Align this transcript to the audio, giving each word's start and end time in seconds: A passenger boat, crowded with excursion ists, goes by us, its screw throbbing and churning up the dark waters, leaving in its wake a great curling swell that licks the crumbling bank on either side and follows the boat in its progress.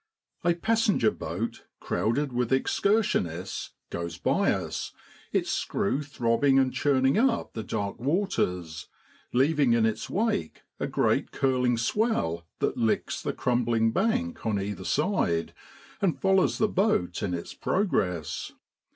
A 0.43 0.55
passenger 0.55 1.11
boat, 1.11 1.65
crowded 1.79 2.33
with 2.33 2.51
excursion 2.51 3.27
ists, 3.27 3.73
goes 3.91 4.17
by 4.17 4.51
us, 4.51 4.93
its 5.31 5.51
screw 5.51 6.01
throbbing 6.01 6.57
and 6.57 6.73
churning 6.73 7.19
up 7.19 7.53
the 7.53 7.61
dark 7.61 7.99
waters, 7.99 8.87
leaving 9.31 9.73
in 9.73 9.85
its 9.85 10.09
wake 10.09 10.63
a 10.79 10.87
great 10.87 11.29
curling 11.31 11.77
swell 11.77 12.47
that 12.57 12.77
licks 12.77 13.21
the 13.21 13.31
crumbling 13.31 13.91
bank 13.91 14.43
on 14.43 14.59
either 14.59 14.85
side 14.85 15.53
and 16.01 16.19
follows 16.19 16.57
the 16.57 16.67
boat 16.67 17.21
in 17.21 17.35
its 17.35 17.53
progress. 17.53 18.53